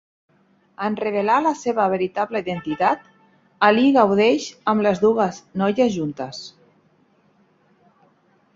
En 0.85 0.93
revelar 1.01 1.35
la 1.47 1.51
seva 1.63 1.83
veritable 1.91 2.41
identitat, 2.45 3.03
Ali 3.69 3.85
gaudeix 3.99 4.47
amb 4.73 4.85
les 4.87 5.05
dues 5.07 5.43
noies 5.63 5.93
juntes. 5.99 6.43